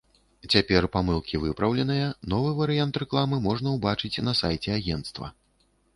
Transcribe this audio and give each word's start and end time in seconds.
Цяпер 0.53 0.87
памылкі 0.95 1.41
выпраўленыя, 1.43 2.07
новы 2.35 2.51
варыянт 2.61 2.93
рэкламы 3.03 3.41
можна 3.47 3.77
ўбачыць 3.77 4.21
на 4.29 4.33
сайце 4.41 4.69
агенцтва. 4.79 5.35